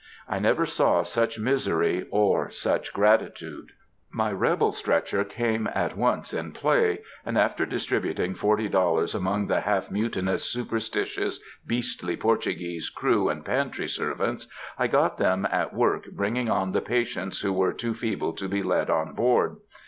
I 0.27 0.39
never 0.39 0.65
saw 0.65 1.03
such 1.03 1.37
misery 1.37 2.07
or 2.09 2.49
such 2.49 2.91
gratitude. 2.91 3.73
My 4.09 4.31
rebel 4.31 4.71
stretcher 4.71 5.23
came 5.23 5.69
at 5.75 5.95
once 5.95 6.33
in 6.33 6.53
play, 6.53 7.03
and, 7.23 7.37
after 7.37 7.67
distributing 7.67 8.33
forty 8.33 8.67
dollars 8.67 9.13
among 9.13 9.45
the 9.45 9.59
half 9.61 9.91
mutinous, 9.91 10.43
superstitious, 10.43 11.39
beastly 11.67 12.17
Portuguese 12.17 12.89
crew 12.89 13.29
and 13.29 13.45
pantry 13.45 13.87
servants, 13.87 14.47
I 14.75 14.87
got 14.87 15.19
them 15.19 15.47
at 15.51 15.71
work 15.71 16.07
bringing 16.11 16.49
on 16.49 16.71
the 16.71 16.81
patients 16.81 17.41
who 17.41 17.53
were 17.53 17.71
too 17.71 17.93
feeble 17.93 18.33
to 18.37 18.49
be 18.49 18.63
led 18.63 18.89
on 18.89 19.13
board. 19.13 19.57